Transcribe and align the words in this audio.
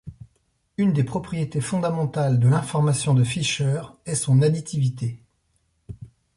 Une 0.77 0.93
des 0.93 1.03
propriétés 1.03 1.61
fondamentales 1.61 2.39
de 2.39 2.47
l'information 2.47 3.13
de 3.13 3.23
Fisher 3.23 3.83
est 4.07 4.15
son 4.15 4.41
additivité. 4.41 5.21